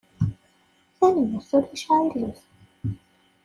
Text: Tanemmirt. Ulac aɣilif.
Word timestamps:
Tanemmirt. 0.97 1.49
Ulac 1.71 1.81
aɣilif. 1.95 2.41